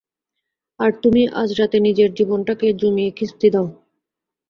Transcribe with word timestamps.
আর 0.79 0.91
তুমি 1.03 1.21
আজ 1.41 1.49
রাতে 1.59 1.77
নিজের 1.79 2.09
জীবনটাকে 2.17 2.67
জমিয়ে 2.81 3.11
খিস্তি 3.17 3.47
দাও। 3.53 3.67